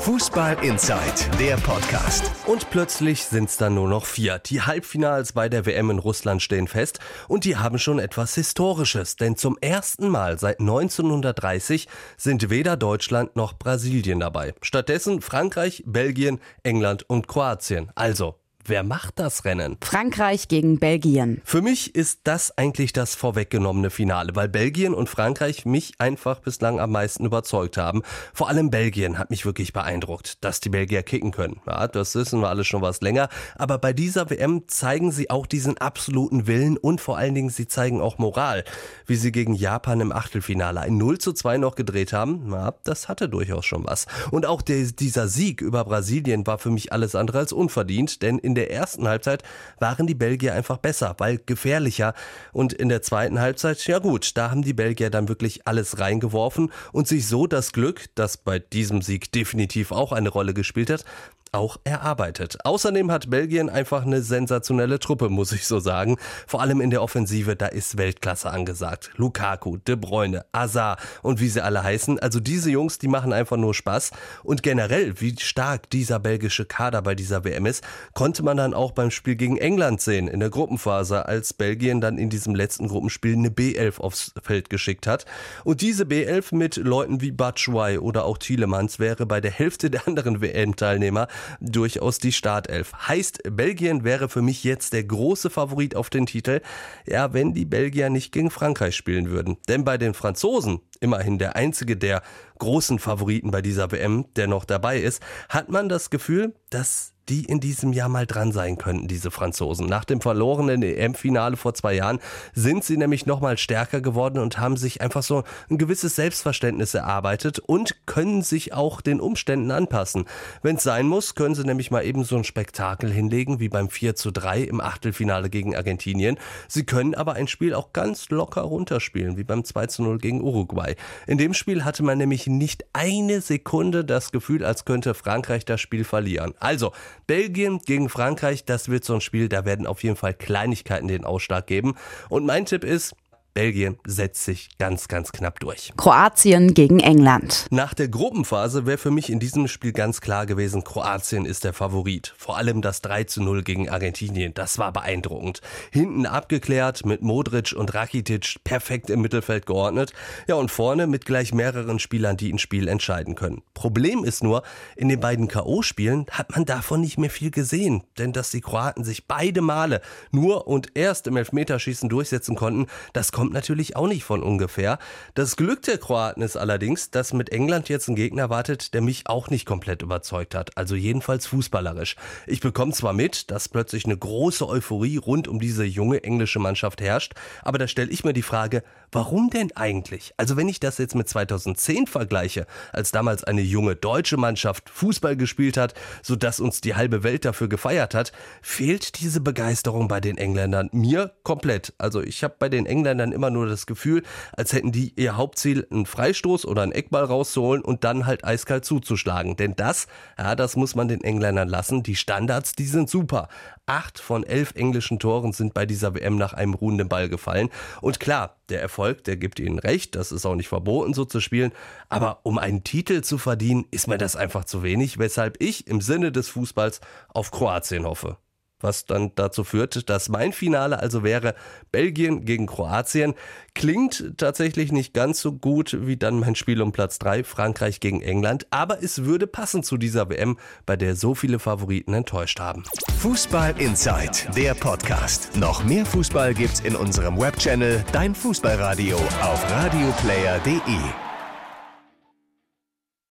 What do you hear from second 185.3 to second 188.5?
um diese junge englische Mannschaft herrscht, aber da stelle ich mir die